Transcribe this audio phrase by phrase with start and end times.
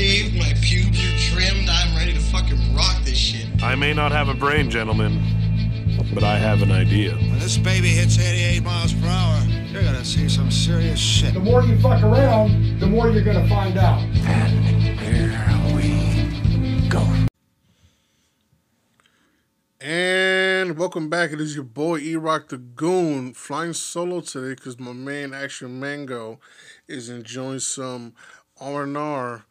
[0.00, 1.68] shaved, my pubes are trimmed.
[1.68, 3.62] I'm ready to fucking rock this shit.
[3.62, 5.20] I may not have a brain, gentlemen,
[6.14, 7.12] but I have an idea.
[7.12, 11.34] When this baby hits 88 miles per hour, you're gonna see some serious shit.
[11.34, 14.00] The more you fuck around, the more you're gonna find out.
[14.24, 15.36] And Here
[15.76, 17.06] we go.
[19.82, 21.30] And welcome back.
[21.32, 25.78] It is your boy E Rock the Goon flying solo today because my man Action
[25.78, 26.40] Mango
[26.88, 28.14] is enjoying some
[28.58, 29.44] R and R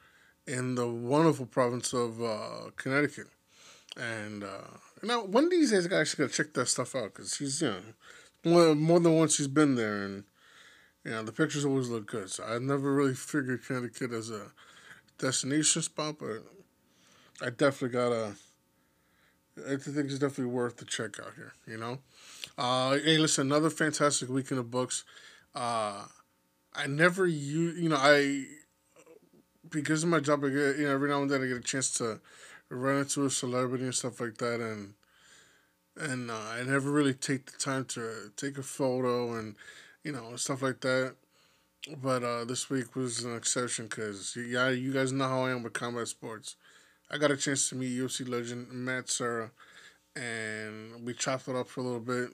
[0.50, 3.28] in the wonderful province of uh, Connecticut.
[3.96, 7.38] And uh, now one of these days I actually gotta check that stuff out because
[7.38, 7.82] he's you know
[8.44, 10.24] more, more than once he's been there and
[11.06, 12.30] you know the pictures always look good.
[12.32, 14.52] So I never really figured Connecticut as a
[15.20, 16.44] destination spot, but
[17.42, 18.34] I definitely gotta.
[19.68, 21.54] I think it's definitely worth the check out here.
[21.68, 22.00] You know,
[22.58, 25.04] uh, hey, listen, another fantastic weekend of books.
[25.54, 26.06] Uh,
[26.74, 28.46] I never you you know I
[29.70, 31.62] because of my job, I get you know every now and then I get a
[31.62, 32.20] chance to
[32.70, 34.94] run into a celebrity and stuff like that, and
[36.00, 39.56] and uh, I never really take the time to take a photo and
[40.04, 41.16] you know stuff like that.
[42.02, 45.64] But uh, this week was an exception because yeah, you guys know how I am
[45.64, 46.56] with combat sports.
[47.10, 49.52] I got a chance to meet UFC legend Matt Serra,
[50.16, 52.30] and we chopped it up for a little bit.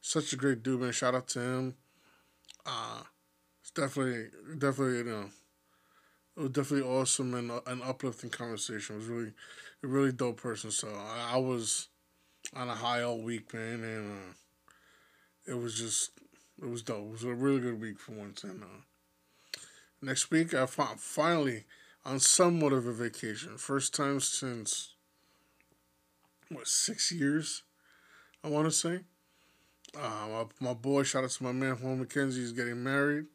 [0.00, 0.92] Such a great dude, man.
[0.92, 1.74] Shout out to him.
[2.64, 3.02] Uh,
[3.60, 4.26] it's definitely,
[4.58, 5.30] definitely, you know,
[6.36, 8.96] it was definitely awesome and uh, an uplifting conversation.
[8.96, 9.32] It was really,
[9.82, 10.70] a really dope person.
[10.70, 11.88] So I, I was
[12.54, 16.10] on a high all week, man, and uh, it was just,
[16.62, 17.06] it was dope.
[17.06, 18.44] It was a really good week for once.
[18.44, 19.60] And uh,
[20.02, 21.64] next week, I found, finally
[22.04, 23.58] on somewhat of a vacation.
[23.58, 24.94] First time since
[26.50, 27.64] what six years,
[28.44, 29.00] I want to say.
[29.98, 32.36] Uh, my, my boy, shout out to my man Juan McKenzie.
[32.36, 33.26] He's getting married.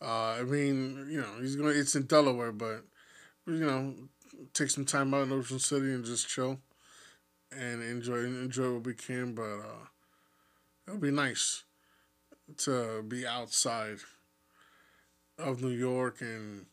[0.00, 1.72] Uh, I mean, you know, he's going.
[1.72, 2.84] to It's in Delaware, but
[3.46, 3.94] you know,
[4.52, 6.58] take some time out in Ocean City and just chill
[7.50, 9.34] and enjoy enjoy what we can.
[9.34, 9.86] But uh,
[10.86, 11.64] it'll be nice
[12.58, 13.98] to be outside
[15.38, 16.66] of New York and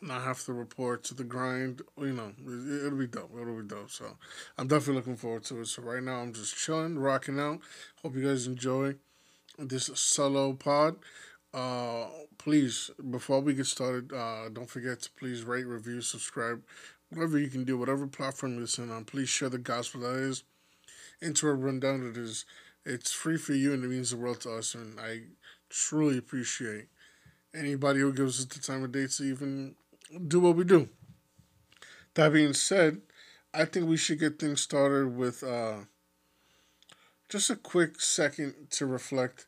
[0.00, 1.82] not have to report to the grind.
[1.98, 3.30] You know, it, will be dope.
[3.40, 3.90] It'll be dope.
[3.90, 4.16] So
[4.58, 5.66] I'm definitely looking forward to it.
[5.66, 7.60] So right now I'm just chilling, rocking out.
[8.02, 8.96] Hope you guys enjoy
[9.58, 10.96] this solo pod.
[11.56, 16.62] Uh, please, before we get started, uh, don't forget to please rate, review, subscribe,
[17.08, 19.06] whatever you can do, whatever platform you listen on.
[19.06, 20.44] Please share the gospel that is.
[21.22, 22.44] Interweb Rundown it is.
[22.84, 24.74] It's free for you and it means the world to us.
[24.74, 25.22] And I
[25.70, 26.88] truly appreciate
[27.54, 29.76] anybody who gives us the time of day to even
[30.28, 30.90] do what we do.
[32.14, 33.00] That being said,
[33.54, 35.84] I think we should get things started with uh,
[37.30, 39.46] just a quick second to reflect.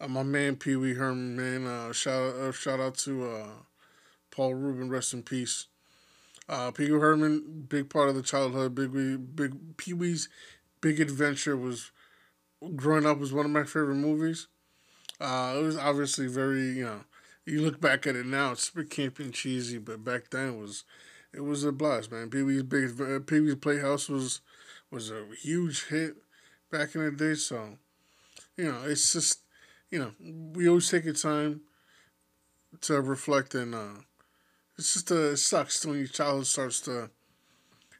[0.00, 3.48] Uh, my man Pee Wee Herman, man, uh, shout uh, shout out to uh,
[4.30, 5.66] Paul Reubens, rest in peace.
[6.48, 8.74] Uh, Pee Wee Herman, big part of the childhood.
[8.74, 10.28] Big Wee, big Pee Wee's
[10.80, 11.90] big adventure was
[12.76, 14.46] growing up was one of my favorite movies.
[15.20, 17.00] It was obviously very you know
[17.44, 20.58] you look back at it now, it's super campy and cheesy, but back then it
[20.58, 20.84] was
[21.32, 22.30] it was a blast, man.
[22.30, 24.40] Pee Wee's big Pee Wee's Playhouse was
[24.90, 26.16] was a huge hit
[26.70, 27.78] back in the day, so
[28.56, 29.40] you know it's just
[29.90, 30.12] you know
[30.54, 31.62] we always take a time
[32.80, 34.00] to reflect and uh,
[34.76, 37.10] it's just uh, it sucks when your childhood starts to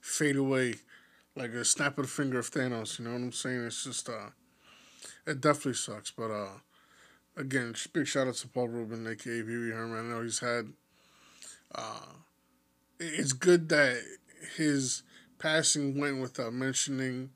[0.00, 0.74] fade away
[1.34, 2.98] like a snap of the finger of Thanos.
[2.98, 3.66] You know what I'm saying?
[3.66, 4.30] It's just uh,
[5.26, 6.58] it definitely sucks, but uh
[7.36, 10.10] again, big shout out to Paul Reubens, aka Wee Herman.
[10.10, 10.72] I know he's had.
[11.74, 12.00] Uh,
[12.98, 14.02] it's good that
[14.56, 15.02] his
[15.38, 17.30] passing went without mentioning.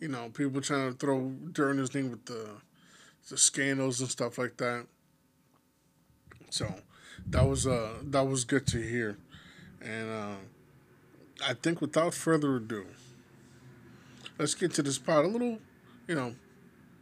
[0.00, 2.48] You know, people trying to throw dirt in his name with the
[3.28, 4.86] the scandals and stuff like that.
[6.50, 6.72] So
[7.30, 9.18] that was uh that was good to hear,
[9.80, 10.36] and uh,
[11.46, 12.86] I think without further ado,
[14.38, 15.24] let's get to this part.
[15.24, 15.58] A little,
[16.06, 16.34] you know,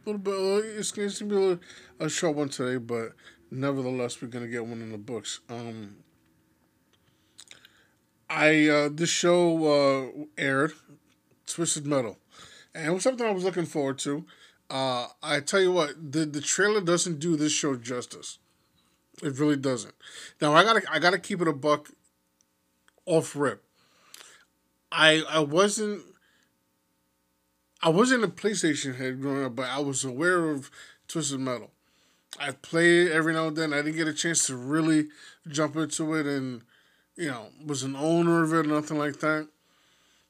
[0.05, 0.65] a little bit.
[0.77, 1.59] It's going to be
[1.99, 3.13] a, a short one today, but
[3.51, 5.39] nevertheless, we're gonna get one in the books.
[5.49, 5.97] Um,
[8.29, 10.73] I uh, this show uh, aired
[11.45, 12.17] Twisted Metal,
[12.73, 14.25] and it was something I was looking forward to.
[14.73, 18.39] Uh, I tell you what, the the trailer doesn't do this show justice.
[19.21, 19.93] It really doesn't.
[20.41, 21.91] Now I gotta I gotta keep it a buck
[23.05, 23.63] off rip.
[24.91, 26.01] I I wasn't
[27.83, 30.71] I wasn't a PlayStation head growing up, but I was aware of
[31.07, 31.69] Twisted Metal.
[32.39, 33.73] I played it every now and then.
[33.73, 35.09] I didn't get a chance to really
[35.47, 36.63] jump into it and,
[37.15, 39.49] you know, was an owner of it, nothing like that.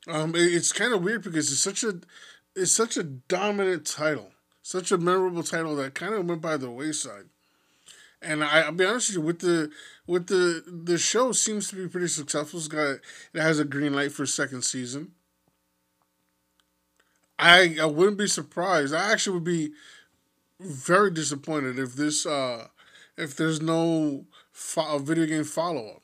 [0.07, 1.99] Um, it, it's kind of weird because it's such a,
[2.55, 4.32] it's such a dominant title,
[4.63, 7.25] such a memorable title that kind of went by the wayside.
[8.21, 9.71] And I, I'll be honest with you, with the
[10.07, 12.59] with the the show seems to be pretty successful.
[12.59, 12.99] It's got
[13.33, 15.11] it has a green light for second season.
[17.37, 18.93] I I wouldn't be surprised.
[18.93, 19.71] I actually would be
[20.59, 22.67] very disappointed if this uh
[23.17, 26.01] if there's no fo- video game follow up.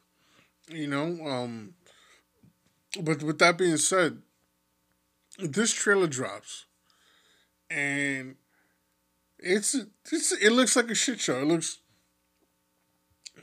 [0.69, 1.75] You know, um
[3.01, 4.21] but with that being said,
[5.37, 6.65] this trailer drops
[7.69, 8.35] and
[9.39, 9.75] it's
[10.11, 11.41] it's it looks like a shit show.
[11.41, 11.79] It looks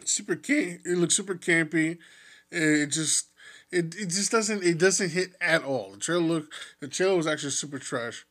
[0.04, 0.80] super camp.
[0.84, 1.98] It looks super campy.
[2.50, 3.28] It just
[3.70, 5.92] it, it just doesn't it doesn't hit at all.
[5.92, 8.26] The trailer look the trailer was actually super trash.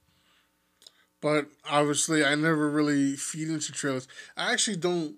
[1.22, 4.08] But obviously, I never really feed into trailers.
[4.38, 5.16] I actually don't.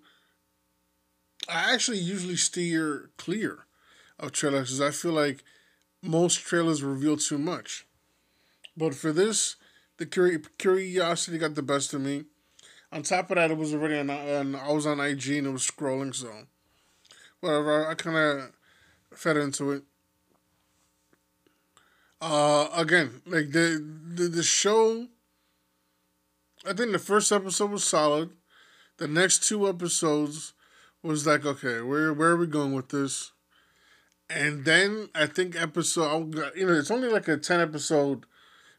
[1.49, 3.65] I actually usually steer clear
[4.19, 5.43] of trailers because I feel like
[6.01, 7.85] most trailers reveal too much.
[8.75, 9.55] But for this,
[9.97, 12.25] the curiosity got the best of me.
[12.91, 15.51] On top of that, it was already on, on I was on IG and it
[15.51, 16.31] was scrolling, so
[17.41, 17.87] whatever.
[17.87, 18.51] I kind of
[19.17, 19.83] fed into it.
[22.21, 23.83] Uh, again, like the,
[24.15, 25.07] the the show.
[26.65, 28.31] I think the first episode was solid.
[28.97, 30.53] The next two episodes
[31.03, 33.31] was like, okay, where where are we going with this?
[34.29, 38.25] And then I think episode, you know, it's only like a ten episode.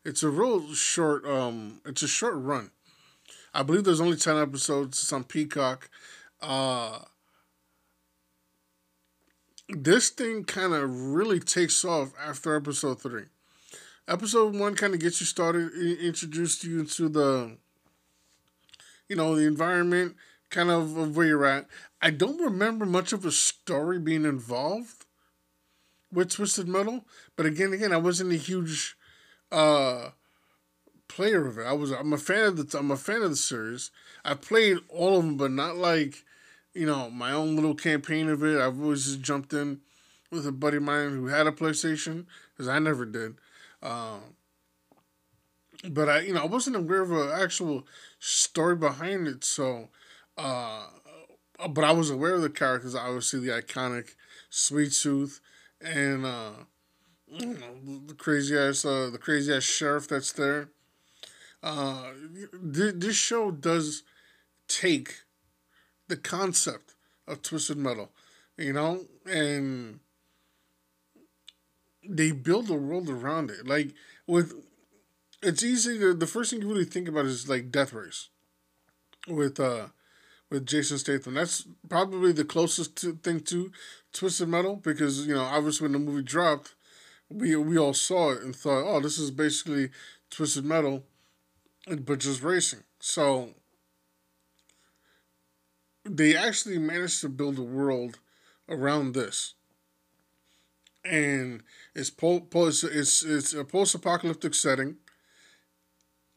[0.05, 1.27] It's a real short.
[1.27, 2.71] Um, it's a short run.
[3.55, 5.03] I believe there's only ten episodes.
[5.03, 5.91] It's on Peacock.
[6.41, 7.01] Uh,
[9.69, 13.25] this thing kind of really takes off after episode three.
[14.07, 17.59] Episode one kind of gets you started, introduced you into the,
[19.09, 20.17] you know, the environment,
[20.49, 21.67] kind of, of where you're at.
[22.01, 25.05] I don't remember much of a story being involved
[26.11, 27.05] with Twisted Metal,
[27.37, 28.97] but again, again, I wasn't a huge
[29.53, 30.11] uh,
[31.09, 31.67] player of it.
[31.67, 33.91] I was, I'm a fan of the, I'm a fan of the series.
[34.25, 36.25] I played all of them, but not like
[36.79, 38.61] you know, my own little campaign of it.
[38.61, 39.81] I've always just jumped in
[40.31, 43.35] with a buddy of mine who had a PlayStation, because I never did.
[43.83, 44.21] Um,
[45.89, 47.87] but I, you know, I wasn't aware of an actual
[48.21, 49.43] story behind it.
[49.43, 49.89] So,
[50.37, 50.87] uh,
[51.69, 52.95] but I was aware of the characters.
[52.95, 54.15] Obviously, the iconic
[54.51, 55.41] Sweet Tooth
[55.81, 56.51] and uh,
[57.27, 60.71] you know the crazy ass, uh, the crazy ass sheriff that's there.
[61.63, 62.13] Uh,
[62.73, 64.03] th- this show does
[64.69, 65.23] take
[66.09, 66.95] the concept
[67.27, 68.11] of Twisted Metal,
[68.57, 70.01] you know, and
[72.09, 73.67] they build a world around it.
[73.67, 73.93] Like
[74.27, 74.55] with,
[75.43, 78.29] it's easy to the first thing you really think about is like Death Race,
[79.27, 79.89] with uh,
[80.51, 81.35] with Jason Statham.
[81.35, 83.71] That's probably the closest to, thing to
[84.13, 86.75] Twisted Metal because you know obviously when the movie dropped,
[87.29, 89.91] we we all saw it and thought, oh, this is basically
[90.31, 91.05] Twisted Metal,
[91.97, 92.83] but just racing.
[93.01, 93.51] So
[96.05, 98.19] they actually managed to build a world
[98.69, 99.55] around this.
[101.05, 101.63] And
[101.95, 104.97] it's po- it's, it's, a post-apocalyptic setting.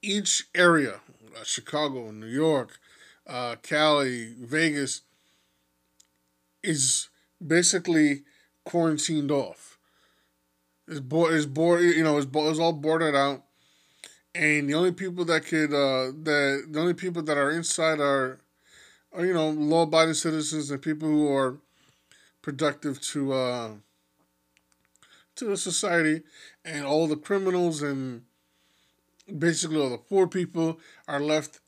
[0.02, 1.02] Each area,
[1.36, 2.80] uh, Chicago, New York,
[3.28, 5.02] uh, Cali, Vegas,
[6.64, 7.10] is
[7.46, 8.24] basically
[8.64, 9.78] quarantined off.
[10.88, 13.44] It's board, it's board, you know, it's, it's all boarded out,
[14.34, 18.40] and the only people that could, uh, that the only people that are inside are
[19.18, 21.58] uh, you know, law abiding citizens and people who are
[22.42, 23.72] productive to uh,
[25.36, 26.22] to the society,
[26.64, 28.24] and all the criminals and
[29.38, 31.60] basically all the poor people are left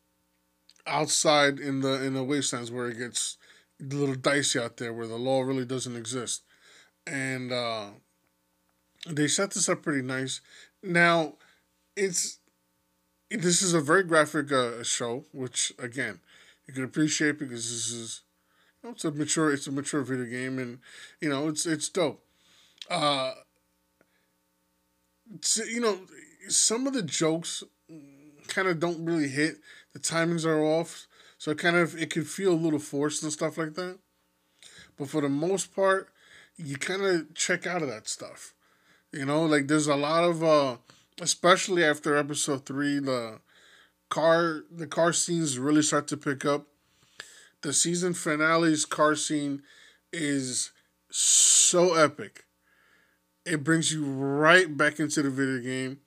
[0.85, 3.37] outside in the in the wastelands where it gets
[3.79, 6.43] a little dicey out there, where the law really doesn't exist,
[7.05, 7.87] and uh,
[9.07, 10.41] they set this up pretty nice.
[10.81, 11.33] Now,
[11.95, 12.39] it's
[13.41, 16.19] this is a very graphic uh, show, which again
[16.67, 18.21] you can appreciate because this is
[18.81, 20.79] you know, it's a mature it's a mature video game and
[21.19, 22.23] you know it's it's dope.
[22.89, 23.33] Uh,
[25.67, 25.99] you know,
[26.47, 27.63] some of the jokes
[28.47, 29.57] kind of don't really hit.
[29.93, 33.31] The timings are off, so it kind of it can feel a little forced and
[33.31, 33.99] stuff like that.
[34.97, 36.09] But for the most part,
[36.57, 38.53] you kind of check out of that stuff.
[39.11, 40.77] You know, like there's a lot of uh
[41.21, 43.39] especially after episode 3 the
[44.09, 46.67] car the car scenes really start to pick up.
[47.61, 49.63] The season finale's car scene
[50.11, 50.71] is
[51.09, 52.45] so epic.
[53.45, 55.99] It brings you right back into the video game,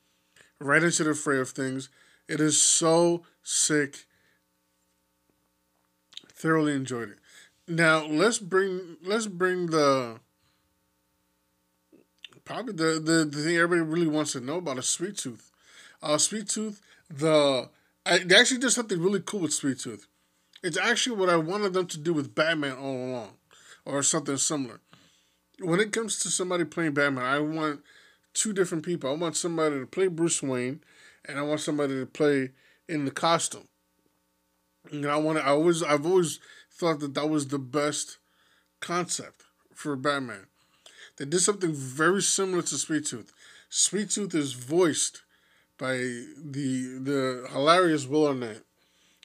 [0.60, 1.88] right into the fray of things.
[2.28, 4.06] It is so sick.
[6.32, 7.18] Thoroughly enjoyed it.
[7.66, 10.20] Now let's bring let's bring the
[12.46, 15.50] probably the, the, the thing everybody really wants to know about a Sweet Tooth.
[16.02, 17.68] Uh, Sweet Tooth, the
[18.06, 20.06] I, they actually did something really cool with Sweet Tooth.
[20.62, 23.32] It's actually what I wanted them to do with Batman all along,
[23.84, 24.80] or something similar.
[25.60, 27.80] When it comes to somebody playing Batman, I want
[28.32, 29.10] two different people.
[29.10, 30.80] I want somebody to play Bruce Wayne,
[31.24, 32.50] and I want somebody to play
[32.88, 33.68] in the costume.
[34.90, 36.38] And I want I always I've always
[36.70, 38.18] thought that that was the best
[38.80, 39.42] concept
[39.74, 40.46] for Batman.
[41.16, 43.32] They did something very similar to Sweet Tooth.
[43.68, 45.22] Sweet Tooth is voiced
[45.78, 48.62] by the the hilarious Will Arnett.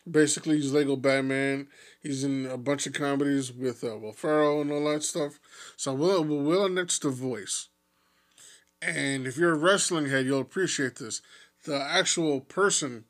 [0.10, 1.68] Basically, he's Lego Batman.
[2.02, 5.40] He's in a bunch of comedies with uh, Will Ferrell and all that stuff.
[5.78, 7.68] So Will Will Arnett's the voice.
[8.82, 11.22] And if you're a wrestling head, you'll appreciate this.
[11.66, 13.06] The actual person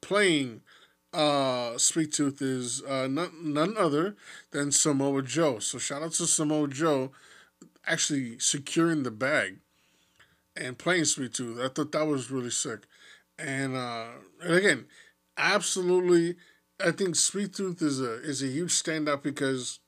[0.00, 0.60] playing
[1.12, 4.14] uh, Sweet Tooth is uh, none, none other
[4.52, 5.58] than Samoa Joe.
[5.58, 7.10] So shout out to Samoa Joe
[7.88, 9.58] actually securing the bag
[10.56, 11.58] and playing Sweet Tooth.
[11.58, 12.80] I thought that was really sick.
[13.38, 14.08] And uh,
[14.42, 14.84] and again,
[15.36, 16.36] absolutely,
[16.84, 19.78] I think Sweet Tooth is a is a huge standout because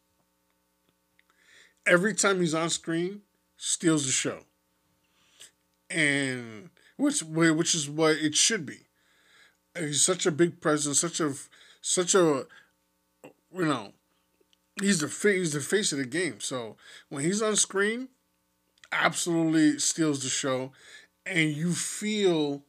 [1.86, 3.22] every time he's on screen,
[3.56, 4.40] steals the show.
[5.88, 8.86] And which which is what it should be.
[9.76, 11.34] He's such a big presence, such a
[11.80, 12.46] such a
[13.52, 13.92] you know,
[14.80, 16.40] he's the face he's the face of the game.
[16.40, 16.76] So
[17.08, 18.08] when he's on screen,
[18.92, 20.72] absolutely steals the show,
[21.26, 22.64] and you feel,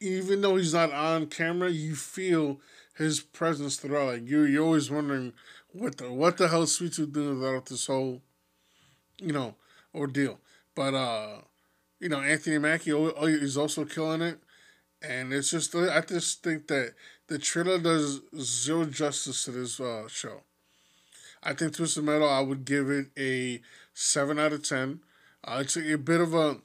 [0.00, 2.60] even though he's not on camera, you feel
[2.96, 4.14] his presence throughout.
[4.14, 5.32] Like you, you're always wondering
[5.72, 8.22] what the what the hell Sweet Tooth doing without this whole,
[9.18, 9.54] you know,
[9.94, 10.40] ordeal.
[10.74, 11.38] But uh,
[12.00, 14.38] you know, Anthony Mackie is also killing it,
[15.02, 16.94] and it's just I just think that
[17.28, 20.42] the trailer does zero justice to this uh, show.
[21.44, 23.60] I think Twisted Metal, I would give it a
[23.92, 25.00] seven out of ten.
[25.44, 26.56] Uh, it's a, a, bit of a,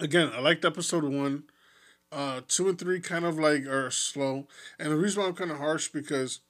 [0.00, 1.44] again, I liked episode one.
[2.10, 4.46] Uh, two and three kind of like are slow,
[4.78, 6.40] and the reason why I'm kind of harsh because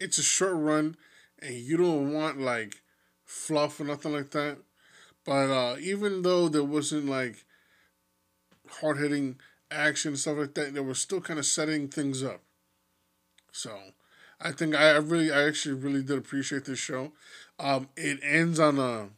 [0.00, 0.96] it's a short run,
[1.40, 2.82] and you don't want like
[3.24, 4.58] fluff or nothing like that.
[5.24, 7.44] But uh, even though there wasn't like
[8.80, 9.36] hard hitting
[9.70, 12.40] action and stuff like that, they were still kind of setting things up.
[13.52, 13.78] So
[14.44, 17.12] I think I really, I actually really did appreciate this show.
[17.58, 19.08] Um, it ends on a,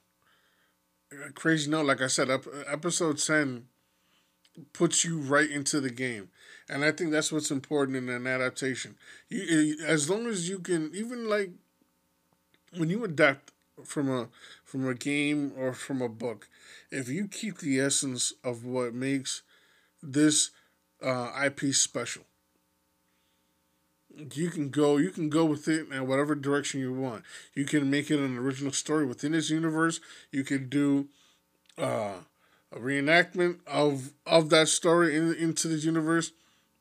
[1.13, 1.87] a crazy note.
[1.87, 3.67] Like I said, ep- episode 10
[4.73, 6.29] puts you right into the game.
[6.69, 8.97] And I think that's what's important in an adaptation.
[9.29, 11.51] You, as long as you can, even like
[12.77, 13.53] when you adapt
[13.85, 14.29] from a
[14.65, 16.49] from a game or from a book,
[16.91, 19.43] if you keep the essence of what makes
[20.03, 20.51] this
[21.03, 22.25] uh, IP special,
[24.35, 27.25] you can go you can go with it in whatever direction you want.
[27.55, 30.01] You can make it an original story within this universe.
[30.31, 31.09] You can do
[31.79, 32.15] uh,
[32.73, 36.33] a reenactment of of that story in, into this universe.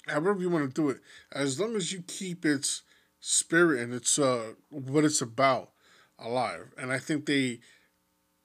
[0.08, 1.00] However you want to do it,
[1.32, 2.84] as long as you keep its
[3.20, 5.72] spirit and its uh what it's about
[6.20, 6.74] alive.
[6.78, 7.60] And I think they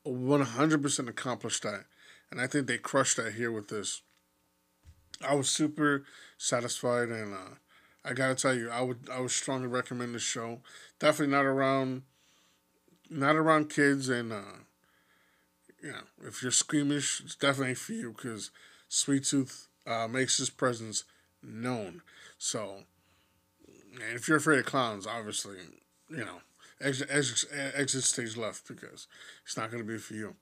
[0.05, 1.85] one hundred percent accomplished that.
[2.31, 4.03] And I think they crushed that here with this.
[5.21, 6.05] I was super
[6.39, 7.55] satisfied and uh
[8.05, 10.61] I gotta tell you, I would I would strongly recommend this show.
[10.99, 12.03] Definitely not around,
[13.11, 14.61] not around kids, and uh,
[15.83, 18.51] you know, if you're squeamish, it's definitely for you because
[18.89, 21.05] Sweet Tooth uh, makes his presence
[21.43, 22.03] known.
[22.39, 22.85] So,
[23.93, 25.57] and if you're afraid of clowns, obviously,
[26.09, 26.41] you know,
[26.81, 29.09] exit exit, exit stage left because
[29.45, 30.37] it's not gonna be for you.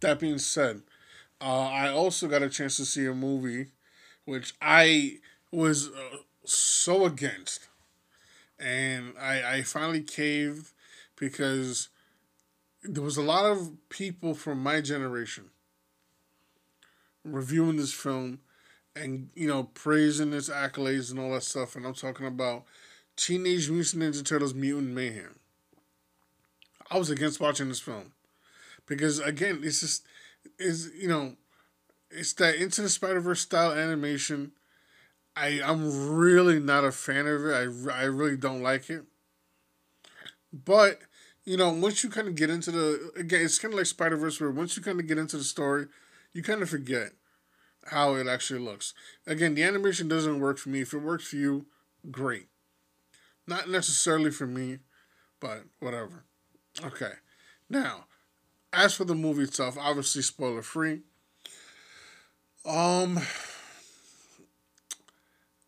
[0.00, 0.82] That being said,
[1.40, 3.72] uh, I also got a chance to see a movie,
[4.24, 5.18] which I
[5.50, 5.88] was.
[5.88, 7.68] Uh, so against.
[8.58, 10.70] And I, I finally caved
[11.16, 11.88] because
[12.82, 15.50] there was a lot of people from my generation
[17.24, 18.40] reviewing this film
[18.94, 21.74] and, you know, praising its accolades and all that stuff.
[21.74, 22.64] And I'm talking about
[23.16, 25.36] Teenage Mutant Ninja Turtles Mutant Mayhem.
[26.90, 28.12] I was against watching this film
[28.86, 30.04] because, again, it's just,
[30.58, 31.34] is you know,
[32.10, 34.52] it's that Into the Spider Verse style animation
[35.36, 37.52] I I'm really not a fan of it.
[37.54, 39.04] I, I really don't like it.
[40.52, 41.00] But
[41.44, 44.16] you know, once you kind of get into the again, it's kind of like Spider
[44.16, 45.86] Verse, where once you kind of get into the story,
[46.32, 47.12] you kind of forget
[47.86, 48.94] how it actually looks.
[49.26, 50.80] Again, the animation doesn't work for me.
[50.80, 51.66] If it works for you,
[52.10, 52.48] great.
[53.46, 54.78] Not necessarily for me,
[55.40, 56.24] but whatever.
[56.82, 57.12] Okay.
[57.68, 58.06] Now,
[58.72, 61.00] as for the movie itself, obviously spoiler free.
[62.64, 63.20] Um,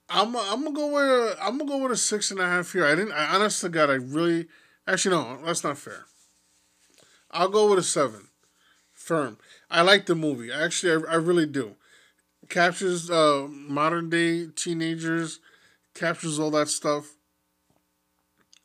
[0.09, 2.47] I'm a, I'm gonna go with a, I'm gonna go with a six and a
[2.47, 2.85] half here.
[2.85, 3.13] I didn't.
[3.13, 4.47] I honestly, God, I really.
[4.87, 6.05] Actually, no, that's not fair.
[7.31, 8.29] I'll go with a seven.
[8.93, 9.39] Firm.
[9.71, 10.51] I like the movie.
[10.51, 11.77] Actually, I, I really do.
[12.49, 15.41] Captures uh, modern day teenagers.
[15.95, 17.15] Captures all that stuff.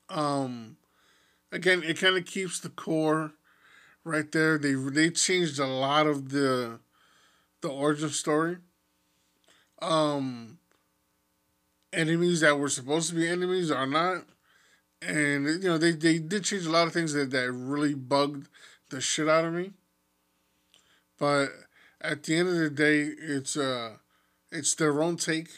[0.10, 0.78] Um,
[1.52, 3.34] again, it kind of keeps the core
[4.04, 4.58] right there.
[4.58, 6.80] They they changed a lot of the
[7.62, 8.58] the origin story.
[9.82, 10.60] Um,
[11.94, 14.24] enemies that were supposed to be enemies are not,
[15.02, 18.48] and you know they they did change a lot of things that that really bugged
[18.90, 19.72] the shit out of me.
[21.18, 21.50] But
[22.00, 23.98] at the end of the day, it's uh,
[24.52, 25.50] it's their own take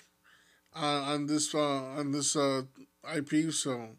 [0.74, 2.64] on, on this uh, on this uh,
[3.16, 3.52] IP.
[3.52, 3.90] So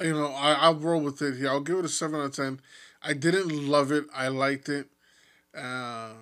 [0.00, 1.48] you know, I I'll roll with it here.
[1.48, 2.60] I'll give it a seven out of ten.
[3.02, 4.06] I didn't love it.
[4.14, 4.88] I liked it.
[5.56, 6.12] Uh,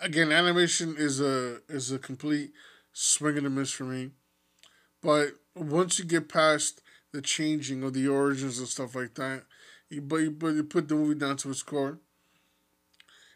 [0.00, 2.52] again, animation is a is a complete
[2.94, 4.10] swing and a miss for me.
[5.02, 6.80] But once you get past
[7.12, 9.42] the changing of the origins and stuff like that,
[9.90, 11.98] you but you, but you put the movie down to its core.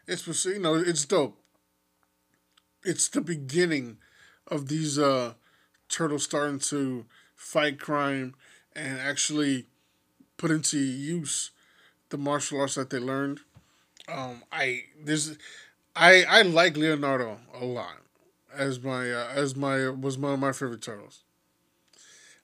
[0.07, 1.37] It's you know it's dope.
[2.83, 3.97] It's the beginning
[4.47, 5.33] of these uh,
[5.89, 8.33] turtles starting to fight crime
[8.75, 9.65] and actually
[10.37, 11.51] put into use
[12.09, 13.41] the martial arts that they learned.
[14.07, 15.37] Um, I this
[15.95, 17.97] I I like Leonardo a lot
[18.55, 21.23] as my uh, as my was one of my favorite turtles.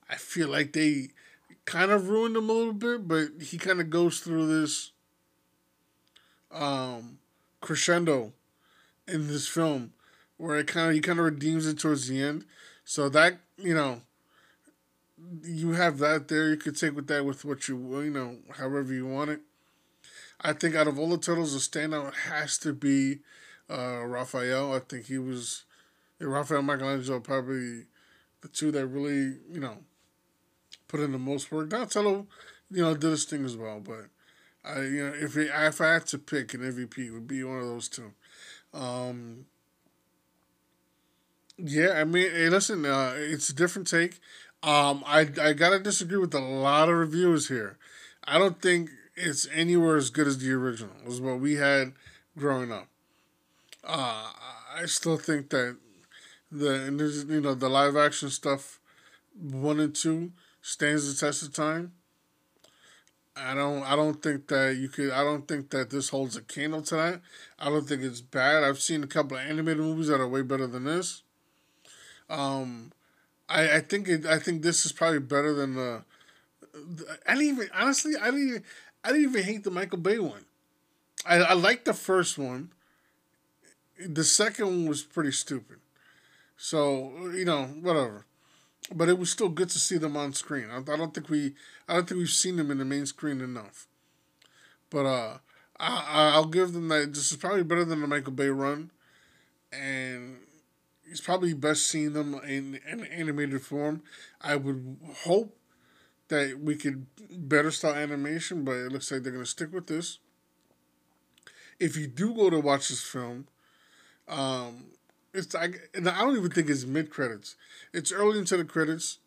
[0.10, 1.10] I feel like they
[1.66, 4.92] kind of ruined him a little bit, but he kind of goes through this
[6.52, 7.18] um,
[7.62, 8.34] crescendo
[9.08, 9.94] in this film
[10.38, 12.46] where it kind of he kind of redeems it towards the end.
[12.84, 14.02] So that you know,
[15.44, 16.50] you have that there.
[16.50, 19.42] You could take with that with what you you know, however you want it.
[20.42, 23.20] I think out of all the turtles, the standout has to be
[23.70, 24.74] uh, Raphael.
[24.74, 25.65] I think he was
[26.20, 27.86] Raphael Michelangelo probably
[28.42, 29.78] the two that really you know
[30.88, 31.70] put in the most work.
[31.70, 32.28] Donatello,
[32.72, 34.06] you know, did his thing as well, but
[34.64, 37.44] I you know if it, if I had to pick an MVP, it would be
[37.44, 38.14] one of those two.
[38.74, 39.46] Um,
[41.58, 44.20] yeah, I mean, hey, listen, uh, it's a different take.
[44.64, 47.78] Um, I I gotta disagree with a lot of reviewers here.
[48.24, 50.96] I don't think it's anywhere as good as the original.
[51.06, 51.94] Was what we had
[52.38, 52.88] growing up.
[53.84, 54.32] Uh,
[54.76, 55.78] I still think that
[56.60, 58.80] the you know the live action stuff
[59.40, 61.94] one and two stands the test of time.
[63.38, 66.42] I don't I don't think that you could I don't think that this holds a
[66.42, 67.22] candle to that.
[67.60, 68.64] I don't think it's bad.
[68.64, 71.24] I've seen a couple of animated movies that are way better than this.
[72.30, 72.94] Um
[73.50, 76.04] I I think it I think this is probably better than the
[77.28, 78.64] I didn't even honestly I didn't even
[79.04, 80.46] I didn't even hate the Michael Bay one.
[81.26, 82.72] I I liked the first one.
[84.00, 85.78] The second one was pretty stupid.
[86.58, 88.26] So, you know, whatever
[88.94, 90.68] but it was still good to see them on screen.
[90.70, 91.54] I, I don't think we
[91.88, 93.88] I don't think we've seen them in the main screen enough.
[94.90, 95.38] But uh,
[95.80, 97.14] I I'll give them that.
[97.14, 98.92] This is probably better than the Michael Bay run,
[99.72, 100.38] and
[101.10, 104.04] it's probably best seeing them in an animated form.
[104.42, 105.58] I would hope
[106.28, 110.20] that we could better style animation, but it looks like they're gonna stick with this.
[111.80, 113.48] If you do go to watch this film,
[114.28, 114.86] um,
[115.36, 117.56] it's like I don't even think it's mid credits.
[117.94, 119.20] It's early into the credits.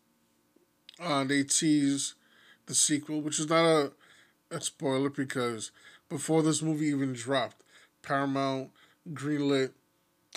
[0.99, 2.15] Uh, they tease
[2.65, 3.91] the sequel, which is not a,
[4.51, 5.71] a spoiler because
[6.09, 7.63] before this movie even dropped,
[8.01, 8.71] Paramount
[9.13, 9.71] greenlit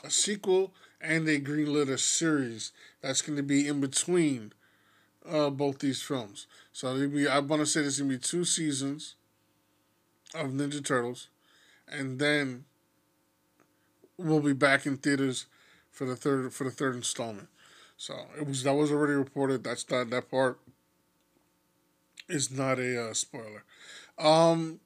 [0.04, 4.52] a sequel and they greenlit a series that's going to be in between
[5.28, 6.46] uh, both these films.
[6.72, 9.16] So be, I want to say there's going to be two seasons
[10.34, 11.28] of Ninja Turtles,
[11.88, 12.64] and then
[14.16, 15.46] we'll be back in theaters
[15.92, 17.48] for the third for the third installment.
[17.96, 19.62] So it was that was already reported.
[19.62, 20.58] That's not that part
[22.28, 23.64] is not a uh, spoiler.
[24.18, 24.80] Um,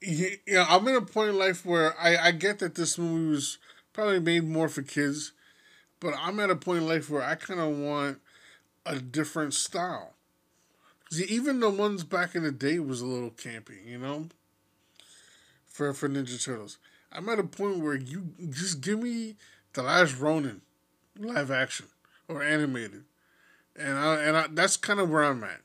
[0.00, 3.58] yeah, I'm in a point in life where I, I get that this movie was
[3.92, 5.32] probably made more for kids,
[6.00, 8.20] but I'm at a point in life where I kind of want
[8.84, 10.14] a different style.
[11.10, 14.28] See, even the ones back in the day was a little campy, you know.
[15.66, 16.78] For for Ninja Turtles,
[17.14, 19.36] I'm at a point where you just give me
[19.74, 20.62] the last Ronin,
[21.18, 21.86] live action
[22.28, 23.04] or animated,
[23.76, 25.60] and I, and I, that's kind of where I'm at.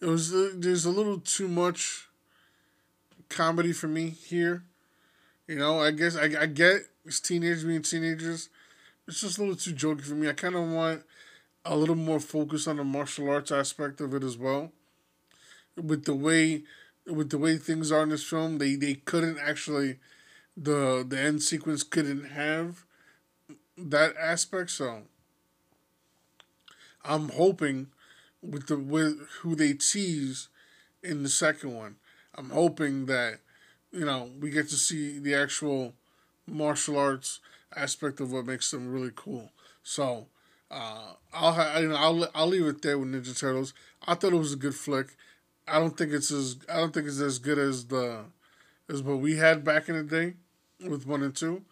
[0.00, 2.08] It was uh, there's a little too much
[3.28, 4.64] comedy for me here.
[5.46, 8.48] You know, I guess I, I get it's teenagers being teenagers.
[9.08, 10.28] It's just a little too jokey for me.
[10.28, 11.02] I kind of want
[11.64, 14.72] a little more focus on the martial arts aspect of it as well.
[15.76, 16.62] With the way
[17.06, 19.98] with the way things are in this film, they they couldn't actually
[20.56, 22.84] the the end sequence couldn't have
[23.76, 24.70] that aspect.
[24.70, 25.02] So
[27.04, 27.88] I'm hoping
[28.42, 30.48] with the with who they tease
[31.02, 31.96] in the second one,
[32.36, 33.40] I'm hoping that
[33.92, 35.94] you know we get to see the actual
[36.46, 37.40] martial arts
[37.76, 39.52] aspect of what makes them really cool.
[39.82, 40.28] So
[40.70, 43.74] Uh, I'll ha- I'll I'll leave it there with Ninja Turtles.
[44.08, 45.16] I thought it was a good flick.
[45.66, 48.24] I don't think it's as I don't think it's as good as the
[48.88, 50.34] as what we had back in the day
[50.88, 51.62] with one and two.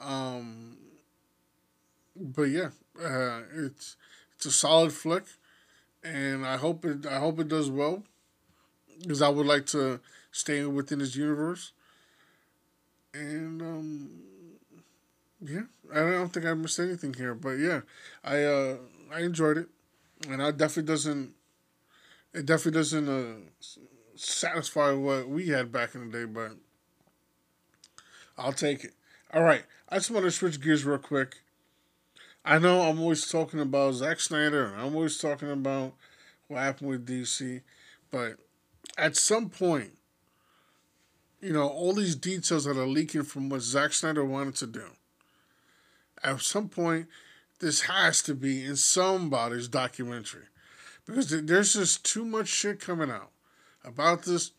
[0.00, 0.76] Um,
[2.16, 2.70] but yeah,
[3.02, 3.96] uh, it's
[4.36, 5.24] it's a solid flick,
[6.02, 8.02] and I hope it I hope it does well
[9.00, 11.72] because I would like to stay within this universe.
[13.14, 14.10] And um,
[15.40, 17.80] yeah, I don't think I missed anything here, but yeah,
[18.24, 18.76] I uh,
[19.12, 19.68] I enjoyed it,
[20.28, 21.32] and I definitely doesn't
[22.34, 23.34] it definitely doesn't uh,
[24.14, 26.52] satisfy what we had back in the day, but
[28.38, 28.94] I'll take it.
[29.32, 31.36] All right, I just want to switch gears real quick.
[32.44, 35.94] I know I'm always talking about Zack Snyder, and I'm always talking about
[36.48, 37.62] what happened with DC,
[38.10, 38.36] but
[38.98, 39.92] at some point,
[41.40, 44.84] you know, all these details that are leaking from what Zack Snyder wanted to do.
[46.22, 47.06] At some point,
[47.60, 50.46] this has to be in somebody's documentary
[51.06, 53.30] because there's just too much shit coming out
[53.84, 54.52] about this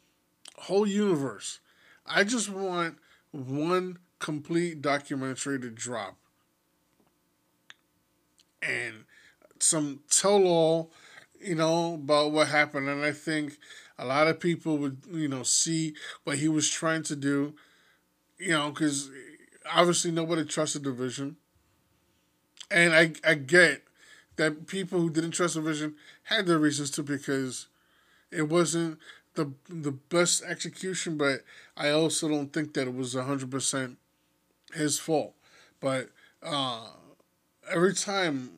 [0.58, 1.60] whole universe.
[2.06, 2.98] I just want
[3.32, 6.18] one complete documentary to drop
[8.62, 9.06] and
[9.60, 10.92] some tell all,
[11.42, 12.88] you know, about what happened.
[12.88, 13.58] And I think
[13.98, 17.54] a lot of people would, you know, see what he was trying to do,
[18.38, 19.10] you know, because
[19.72, 21.38] obviously nobody trusted the vision.
[22.72, 23.83] And I, I get
[24.36, 27.68] that people who didn't trust the vision had their reasons to because
[28.32, 29.00] it wasn't
[29.36, 31.42] the the best execution, but
[31.78, 33.98] I also don't think that it was hundred percent
[34.74, 35.36] his fault.
[35.80, 36.10] But
[36.44, 36.88] uh,
[37.70, 38.52] every time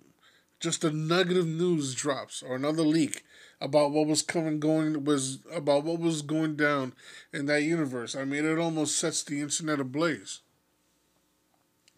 [0.60, 3.24] just a of news drops or another leak
[3.62, 6.94] about what was coming going was about what was going down
[7.34, 8.16] in that universe.
[8.16, 10.42] I mean, it almost sets the internet ablaze.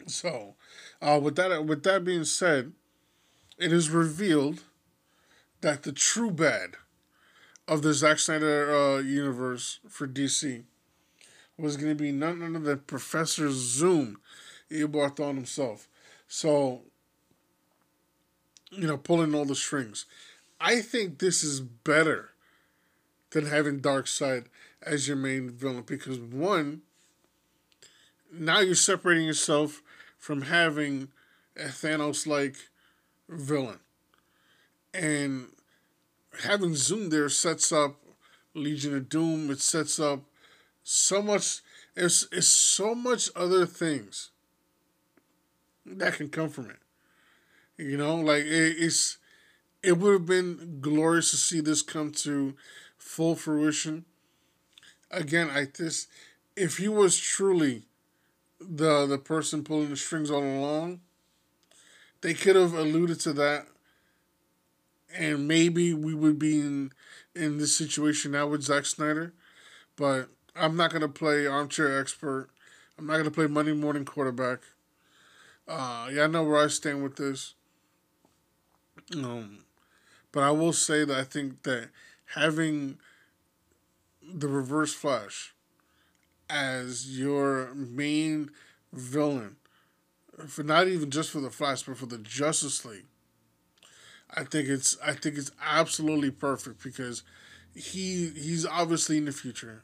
[0.06, 0.54] So,
[1.02, 2.72] uh, with that with that being said,
[3.58, 4.62] it is revealed
[5.60, 6.76] that the true bad
[7.66, 10.62] of the Zack Snyder uh, universe for DC
[11.58, 14.20] was going to be none other than Professor Zoom,
[14.70, 15.88] Eobard Thawne himself.
[16.28, 16.82] So,
[18.70, 20.06] you know, pulling all the strings.
[20.60, 22.30] I think this is better
[23.30, 24.46] than having Darkseid
[24.82, 26.82] as your main villain because one,
[28.32, 29.82] now you're separating yourself
[30.16, 31.08] from having
[31.56, 32.56] a Thanos like
[33.28, 33.78] villain.
[34.94, 35.48] And
[36.42, 37.96] having Zoom there sets up
[38.54, 39.50] Legion of Doom.
[39.50, 40.20] It sets up
[40.82, 41.60] so much.
[41.96, 44.30] It's, it's so much other things
[45.86, 46.78] that can come from it.
[47.76, 49.18] You know, like it, it's
[49.82, 52.54] it would have been glorious to see this come to
[52.96, 54.04] full fruition.
[55.10, 56.08] Again, I this
[56.56, 57.84] if he was truly
[58.60, 61.00] the the person pulling the strings all along,
[62.20, 63.66] they could have alluded to that
[65.16, 66.92] and maybe we would be in
[67.34, 69.32] in this situation now with Zack Snyder.
[69.96, 72.48] But I'm not gonna play armchair expert.
[72.98, 74.60] I'm not gonna play Monday morning quarterback.
[75.66, 77.54] Uh, yeah, I know where I stand with this.
[79.14, 79.60] Um,
[80.32, 81.90] but I will say that I think that
[82.34, 82.98] having
[84.22, 85.54] the Reverse Flash
[86.50, 88.50] as your main
[88.92, 89.56] villain
[90.46, 93.06] for not even just for the Flash, but for the Justice League.
[94.34, 97.22] I think it's I think it's absolutely perfect because
[97.74, 99.82] he he's obviously in the future.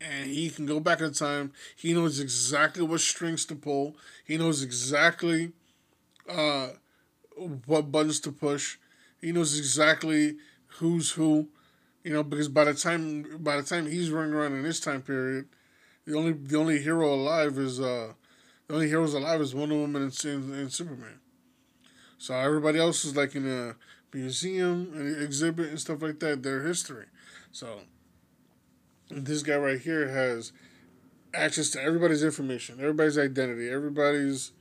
[0.00, 1.52] And he can go back in time.
[1.76, 3.96] He knows exactly what strings to pull.
[4.24, 5.52] He knows exactly
[6.28, 6.70] uh,
[7.66, 8.78] what buttons to push.
[9.20, 10.36] He knows exactly
[10.78, 11.48] who's who.
[12.04, 15.02] You know, because by the time by the time he's running around in this time
[15.02, 15.48] period,
[16.06, 18.14] the only the only hero alive is uh
[18.70, 21.18] the only heroes alive is Wonder Woman and, and, and Superman.
[22.18, 23.74] So everybody else is like in a
[24.16, 26.44] museum and exhibit and stuff like that.
[26.44, 27.06] Their history.
[27.50, 27.80] So
[29.10, 30.52] this guy right here has
[31.34, 34.52] access to everybody's information, everybody's identity, everybody's,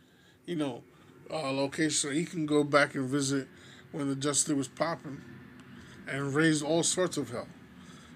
[0.47, 0.81] you know,
[1.29, 1.91] uh, location.
[1.91, 3.47] So he can go back and visit
[3.91, 5.21] when the Justice League was popping
[6.07, 7.47] and raise all sorts of hell.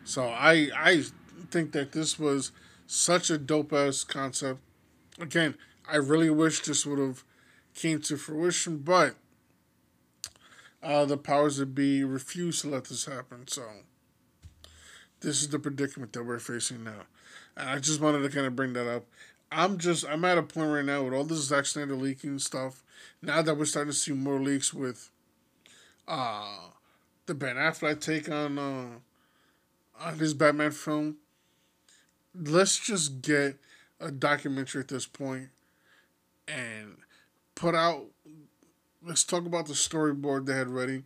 [0.06, 1.04] So I I
[1.52, 2.52] think that this was
[2.88, 4.60] such a dope ass concept.
[5.20, 5.54] Again,
[5.88, 7.24] I really wish this would have
[7.76, 9.16] came to fruition, but
[10.82, 13.48] uh, the powers that be refused to let this happen.
[13.48, 13.64] So
[15.22, 17.04] this is the predicament that we're facing now.
[17.56, 19.06] And I just wanted to kind of bring that up.
[19.52, 22.84] I'm just I'm at a point right now with all this Zack Snyder leaking stuff.
[23.22, 25.12] Now that we're starting to see more leaks with
[26.08, 26.70] uh
[27.26, 28.88] the Ben Affleck take on uh
[30.00, 31.18] on his Batman film.
[32.34, 33.60] Let's just get
[34.00, 35.50] a documentary at this point
[36.48, 36.98] and
[37.56, 38.06] put out
[39.06, 41.04] Let's talk about the storyboard they had ready.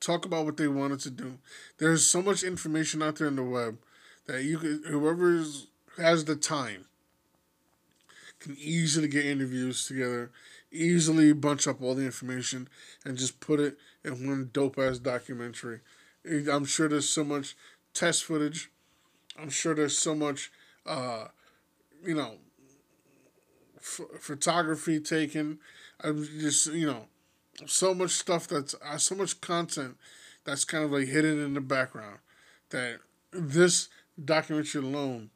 [0.00, 1.38] Talk about what they wanted to do.
[1.78, 3.78] There's so much information out there in the web
[4.26, 5.44] that you could whoever
[5.98, 6.86] has the time
[8.40, 10.32] can easily get interviews together,
[10.72, 12.68] easily bunch up all the information
[13.04, 15.78] and just put it in one dope ass documentary.
[16.26, 17.56] I'm sure there's so much
[17.94, 18.68] test footage.
[19.38, 20.50] I'm sure there's so much,
[20.84, 21.26] uh,
[22.04, 22.38] you know,
[23.82, 25.58] photography taken.
[26.00, 27.06] I'm just, you know,
[27.66, 29.96] so much stuff that's uh, so much content
[30.44, 32.18] that's kind of like hidden in the background
[32.70, 32.98] that
[33.32, 33.88] this
[34.22, 35.30] documentary alone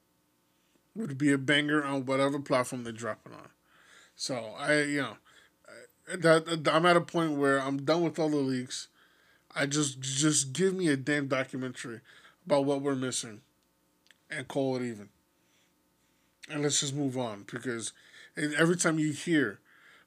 [0.94, 3.48] would be a banger on whatever platform they drop it on.
[4.14, 5.16] So I, you know,
[6.14, 8.88] that I'm at a point where I'm done with all the leaks.
[9.54, 12.00] I just just give me a damn documentary
[12.44, 13.40] about what we're missing,
[14.30, 15.09] and call it even.
[16.48, 17.92] And let's just move on because
[18.37, 19.61] every time you hear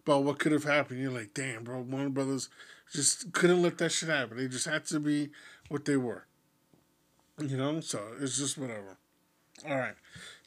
[0.06, 2.50] about what could have happened, you're like, damn, bro, Warner Brothers
[2.92, 4.38] just couldn't let that shit happen.
[4.38, 5.30] They just had to be
[5.68, 6.26] what they were.
[7.40, 8.98] You know, so it's just whatever.
[9.68, 9.96] All right.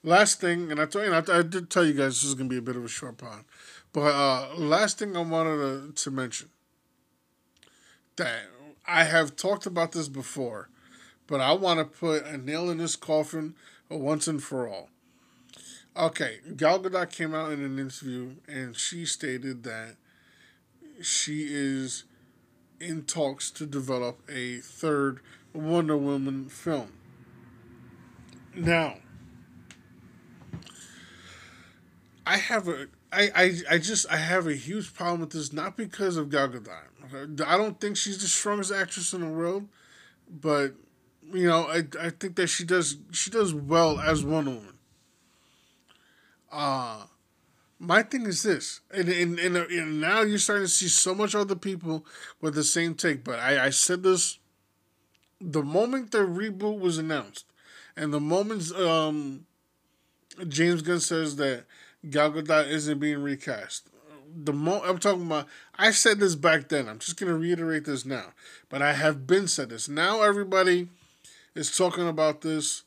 [0.03, 2.49] Last thing, and I told you, I, I did tell you guys this is gonna
[2.49, 3.45] be a bit of a short pod,
[3.92, 6.49] but uh, last thing I wanted to, to mention
[8.16, 8.42] that
[8.87, 10.71] I have talked about this before,
[11.27, 13.55] but I want to put a nail in this coffin
[13.88, 14.90] once and for all.
[15.94, 19.96] Okay, Gal Gadot came out in an interview and she stated that
[21.02, 22.05] she is
[22.81, 25.20] in talks to develop a third
[25.52, 26.92] Wonder Woman film.
[28.55, 28.96] Now,
[32.26, 35.76] I have a I, I, I just I have a huge problem with this not
[35.76, 37.42] because of Gal Gadot.
[37.46, 39.68] I don't think she's the strongest actress in the world,
[40.31, 40.72] but
[41.31, 44.71] you know I, I think that she does she does well as Wonder Woman.
[46.52, 47.06] Uh
[47.82, 51.34] my thing is this, and, and, and, and now you're starting to see so much
[51.34, 52.06] other people
[52.40, 53.24] with the same take.
[53.24, 54.38] But I, I said this
[55.40, 57.44] the moment the reboot was announced,
[57.96, 59.46] and the moment um,
[60.46, 61.64] James Gunn says that
[62.08, 63.88] Gal Gadot isn't being recast.
[64.34, 66.88] The mo I'm talking about, I said this back then.
[66.88, 68.32] I'm just gonna reiterate this now,
[68.68, 69.88] but I have been said this.
[69.88, 70.88] Now everybody
[71.56, 72.84] is talking about this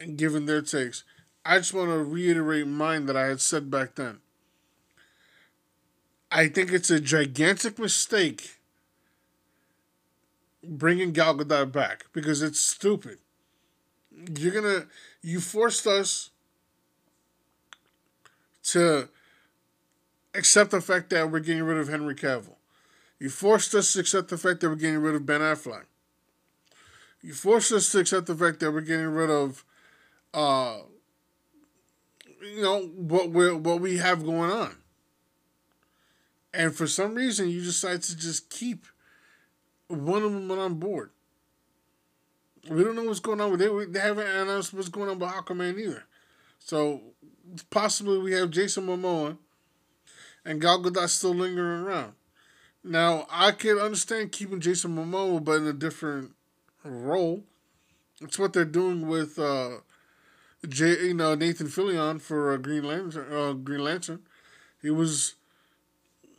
[0.00, 1.04] and giving their takes.
[1.44, 4.18] I just want to reiterate mine that I had said back then.
[6.30, 8.58] I think it's a gigantic mistake
[10.64, 13.18] bringing Gal Gadot back because it's stupid.
[14.38, 14.86] You're gonna
[15.20, 16.30] you forced us
[18.64, 19.08] to
[20.34, 22.56] accept the fact that we're getting rid of Henry Cavill.
[23.18, 25.84] You forced us to accept the fact that we're getting rid of Ben Affleck.
[27.20, 29.64] You forced us to accept the fact that we're getting rid of
[30.34, 30.78] uh,
[32.42, 34.76] you know what we what we have going on.
[36.54, 38.86] And for some reason, you decide to just keep
[39.88, 41.10] one of them on board.
[42.68, 43.92] We don't know what's going on with it.
[43.92, 46.04] They haven't announced what's going on with Aquaman either.
[46.58, 47.00] So
[47.70, 49.36] possibly we have Jason Momoa
[50.44, 52.12] and Gal Gadot still lingering around.
[52.84, 56.32] Now I can understand keeping Jason Momoa, but in a different
[56.84, 57.44] role.
[58.20, 59.78] It's what they're doing with uh,
[60.68, 63.32] J, you know, Nathan Fillion for uh, Green Lantern.
[63.32, 64.20] Uh, Green Lantern.
[64.80, 65.34] He was,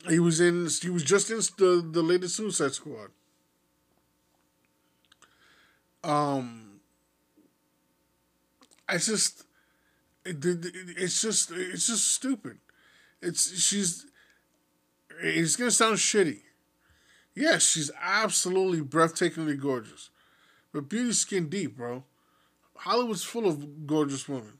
[0.07, 0.67] he was in.
[0.81, 3.09] He was just in the the latest Suicide Squad.
[6.03, 6.79] Um,
[8.89, 9.43] I just,
[10.25, 12.57] it, it's just, it's just stupid.
[13.21, 14.05] It's she's.
[15.21, 16.41] It's gonna sound shitty.
[17.36, 20.09] Yes, she's absolutely breathtakingly gorgeous,
[20.73, 22.03] but beauty skin deep, bro.
[22.84, 24.58] Hollywood's full of gorgeous women.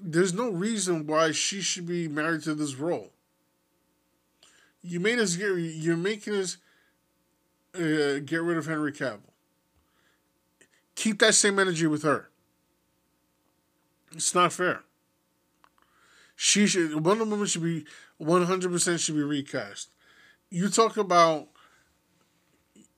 [0.00, 3.12] There's no reason why she should be married to this role.
[4.82, 5.54] You made us get.
[5.56, 6.56] You're making us
[7.72, 9.20] uh, get rid of Henry Cavill.
[10.96, 12.30] Keep that same energy with her.
[14.12, 14.82] It's not fair.
[16.34, 17.04] She should.
[17.04, 17.84] Wonder Woman should be
[18.18, 19.90] one hundred percent should be recast.
[20.50, 21.48] You talk about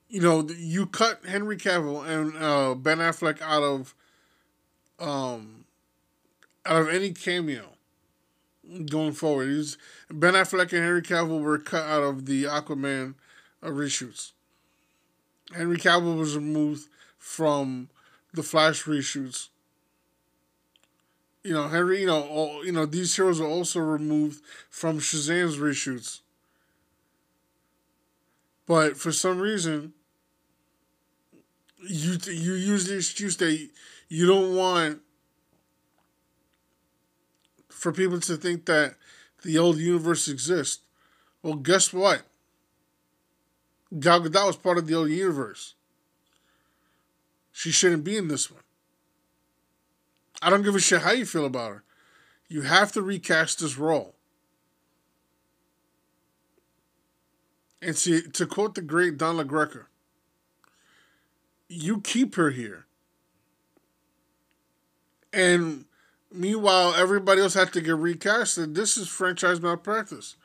[0.09, 3.93] you know, you cut Henry Cavill and uh, Ben Affleck out of
[4.99, 5.65] um
[6.65, 7.65] out of any cameo
[8.89, 9.47] going forward.
[10.09, 13.15] Ben Affleck and Henry Cavill were cut out of the Aquaman
[13.63, 14.31] uh, reshoots.
[15.55, 17.89] Henry Cavill was removed from
[18.33, 19.49] the Flash reshoots.
[21.43, 22.01] You know, Henry.
[22.01, 26.21] You know, all, you know these heroes are also removed from Shazam's reshoots.
[28.65, 29.93] But for some reason,
[31.79, 33.69] you you use the excuse that
[34.09, 35.01] you don't want
[37.69, 38.95] for people to think that
[39.43, 40.81] the old universe exists
[41.43, 42.23] Well, guess what?
[43.99, 45.75] Gal Gadot was part of the old universe.
[47.51, 48.63] She shouldn't be in this one.
[50.41, 51.83] I don't give a shit how you feel about her.
[52.49, 54.15] You have to recast this role.
[57.81, 59.85] And see, to quote the great Don LaGreca,
[61.69, 62.85] you keep her here.
[65.33, 65.85] And
[66.31, 68.75] meanwhile, everybody else had to get recasted.
[68.75, 70.35] This is franchise malpractice.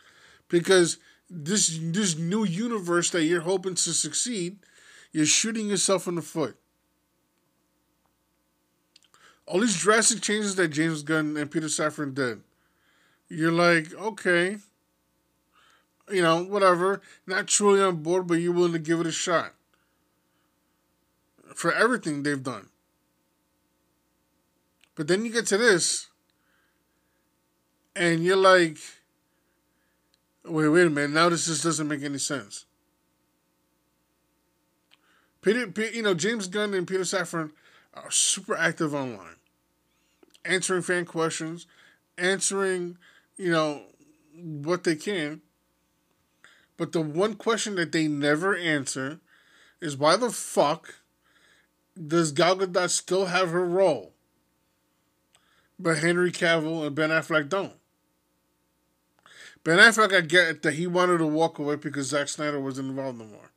[0.49, 0.99] Because
[1.31, 4.59] this this new universe that you're hoping to succeed,
[5.13, 6.57] you're shooting yourself in the foot.
[9.47, 12.43] All these drastic changes that James Gunn and Peter Safran did,
[13.29, 14.59] you're like, okay,
[16.11, 17.01] you know, whatever.
[17.27, 19.55] Not truly on board, but you're willing to give it a shot
[21.55, 22.69] for everything they've done.
[24.95, 26.09] But then you get to this,
[27.97, 28.79] and you're like,
[30.45, 31.11] wait, wait a minute.
[31.11, 32.67] Now this just doesn't make any sense.
[35.41, 37.51] Peter, you know, James Gunn and Peter Safran
[37.95, 39.37] are super active online,
[40.45, 41.67] answering fan questions,
[42.17, 42.97] answering,
[43.37, 43.83] you know,
[44.35, 45.43] what they can.
[46.77, 49.21] But the one question that they never answer
[49.81, 50.97] is why the fuck
[51.95, 54.13] does Gal Gadot still have her role?
[55.79, 57.75] But Henry Cavill and Ben Affleck don't.
[59.65, 63.19] Ben Affleck, I get that he wanted to walk away because Zack Snyder wasn't involved
[63.19, 63.51] no more.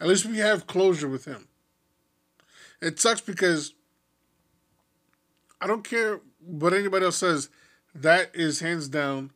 [0.00, 1.48] At least we have closure with him.
[2.80, 3.74] It sucks because
[5.60, 7.50] I don't care what anybody else says.
[7.94, 9.32] That is hands down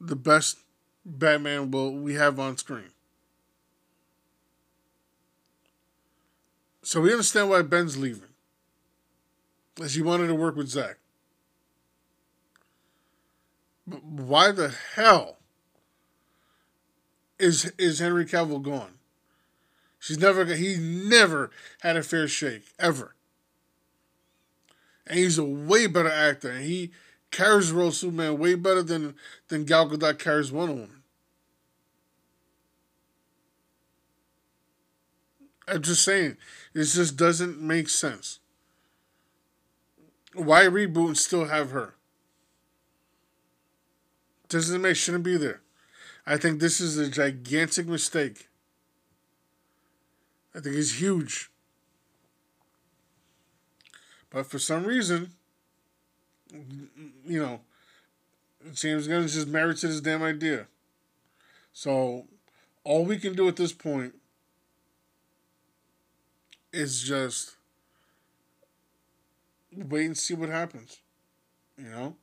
[0.00, 0.58] the best
[1.04, 2.90] Batman will we have on screen.
[6.84, 8.28] So we understand why Ben's leaving.
[9.82, 10.98] As he wanted to work with Zack.
[13.86, 15.38] But why the hell
[17.38, 18.98] is is Henry Cavill gone?
[19.98, 23.14] She's never he never had a fair shake ever.
[25.06, 26.50] And he's a way better actor.
[26.50, 26.92] And he
[27.30, 29.14] carries the role Superman way better than
[29.48, 31.02] than Gal Gadot carries Wonder Woman.
[35.66, 36.36] I'm just saying,
[36.72, 38.40] this just doesn't make sense.
[40.34, 41.94] Why reboot and still have her?
[44.48, 45.62] Doesn't make shouldn't be there.
[46.26, 48.48] I think this is a gigantic mistake.
[50.54, 51.50] I think it's huge.
[54.30, 55.32] But for some reason,
[57.26, 57.60] you know,
[58.72, 60.66] James Gunn is just married to this damn idea.
[61.72, 62.26] So
[62.82, 64.14] all we can do at this point
[66.74, 67.56] is just
[69.76, 70.98] wait and see what happens.
[71.78, 72.16] You know?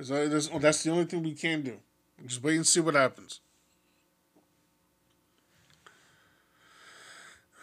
[0.00, 1.78] Oh, that's the only thing we can do.
[2.24, 3.40] Just wait and see what happens.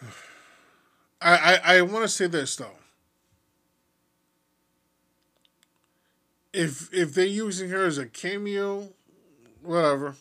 [1.20, 2.70] I, I, I want to say this though.
[6.52, 8.90] If if they're using her as a cameo,
[9.62, 10.16] whatever,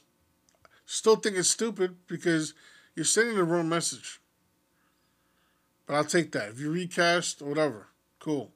[0.85, 2.53] still think it's stupid because
[2.93, 4.19] you're sending the wrong message.
[5.85, 6.49] But I'll take that.
[6.49, 7.87] If you recast, whatever,
[8.19, 8.51] cool.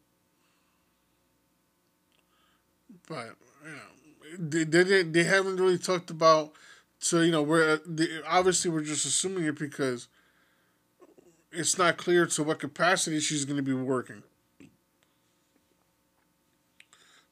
[3.08, 6.54] But you know, they they, they haven't really talked about.
[7.00, 10.08] So you know, we're they, obviously we're just assuming it because
[11.52, 14.24] it's not clear to what capacity she's going to be working.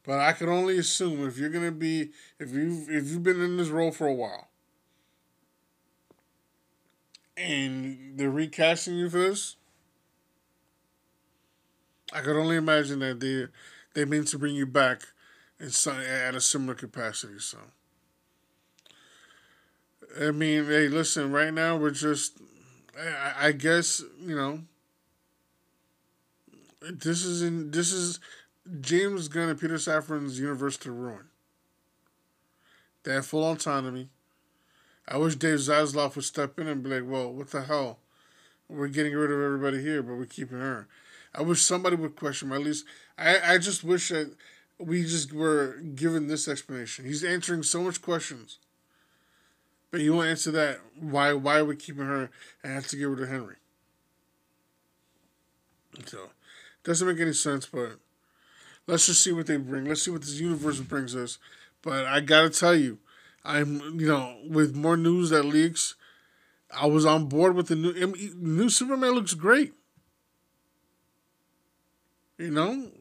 [0.04, 3.42] But I can only assume if you're going to be if you if you've been
[3.42, 4.48] in this role for a while
[7.36, 9.58] and they're recasting you for this,
[12.14, 13.48] I could only imagine that they
[13.94, 15.02] they mean to bring you back
[15.60, 17.40] in some, at a similar capacity.
[17.40, 17.58] So,
[20.22, 21.32] I mean, hey, listen.
[21.32, 22.38] Right now, we're just.
[22.98, 24.62] I, I guess you know.
[26.82, 28.20] This is in this is
[28.82, 31.26] James Gunn and Peter Safran's universe to ruin.
[33.04, 34.10] They have full autonomy.
[35.08, 38.00] I wish Dave Zaslav would step in and be like, "Well, what the hell?
[38.70, 40.88] We're getting rid of everybody here, but we're keeping her."
[41.34, 42.52] I wish somebody would question.
[42.52, 42.86] At least
[43.18, 44.36] I, I just wish that
[44.80, 47.06] we just were given this explanation.
[47.06, 48.60] He's answering so much questions.
[49.90, 50.80] But you won't answer that.
[51.00, 52.30] Why why are we keeping her
[52.64, 53.56] and have to get rid of Henry?
[56.06, 56.30] So
[56.84, 58.00] doesn't make any sense, but
[58.86, 59.86] let's just see what they bring.
[59.86, 61.38] Let's see what this universe brings us.
[61.82, 63.00] But I gotta tell you,
[63.46, 65.96] I'm you know, with more news that leaks,
[66.76, 67.94] I was on board with the new
[68.36, 69.74] new Superman looks great.
[72.38, 72.92] You know,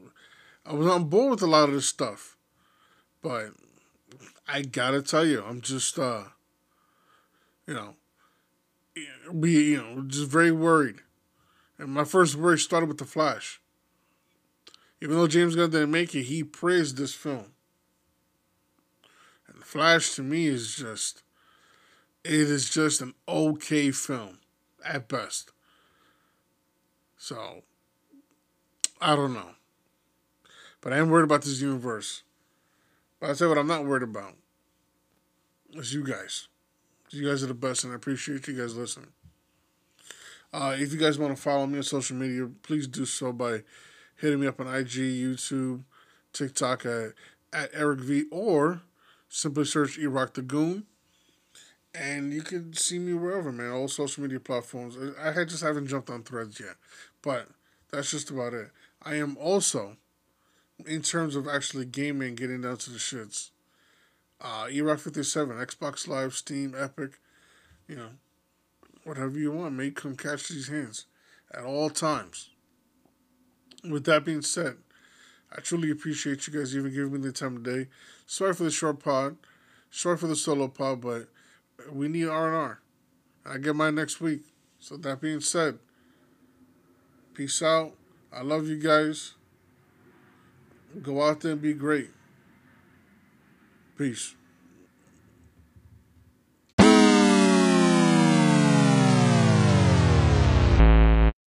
[0.65, 2.37] I was on board with a lot of this stuff,
[3.23, 3.51] but
[4.49, 6.25] I gotta tell you, I'm just uh,
[7.67, 7.95] you know,
[9.39, 10.97] be you know just very worried.
[11.79, 13.61] And my first worry started with the Flash.
[15.03, 17.53] Even though James Gunn didn't make it, he praised this film.
[19.47, 21.23] And the Flash to me is just,
[22.25, 24.39] it is just an okay film
[24.85, 25.53] at best.
[27.19, 27.63] So,
[29.07, 29.51] I don't know.
[30.81, 32.25] But I am worried about this universe.
[33.21, 34.35] But I tell you what, I'm not worried about.
[35.75, 36.49] It's you guys.
[37.11, 39.13] You guys are the best, and I appreciate you guys listening.
[40.53, 43.63] Uh, if you guys want to follow me on social media, please do so by
[44.17, 45.85] hitting me up on IG, YouTube,
[46.33, 47.13] TikTok at,
[47.53, 48.81] at Eric V, or
[49.29, 50.85] simply search E-Rock the Goon.
[51.95, 53.71] And you can see me wherever, man.
[53.71, 54.97] All social media platforms.
[55.23, 56.75] I just haven't jumped on threads yet.
[57.23, 57.47] But
[57.93, 58.71] that's just about it.
[59.07, 59.97] I am also,
[60.85, 63.51] in terms of actually gaming, getting down to the shits,
[64.41, 67.21] uh, E-Rock 57, Xbox Live, Steam, Epic,
[67.87, 68.09] you know,
[69.05, 71.07] whatever you want, make come catch these hands
[71.55, 72.51] at all times.
[73.89, 74.79] With that being said,
[75.57, 77.87] I truly appreciate you guys even giving me the time of day.
[78.27, 79.37] Sorry for the short pod,
[79.89, 81.29] sorry for the solo pod, but
[81.93, 82.81] we need R and R.
[83.49, 84.43] I get mine next week.
[84.81, 85.79] So that being said,
[87.35, 87.95] peace out.
[88.33, 89.35] I love you guys.
[91.03, 92.11] Go out there and be great.
[93.99, 94.35] Peace.